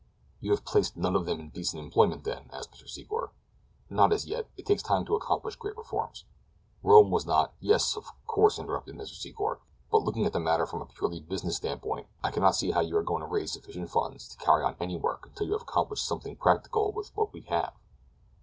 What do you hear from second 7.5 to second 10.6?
"Yes, of course," interrupted Mr. Secor; "but, looking at the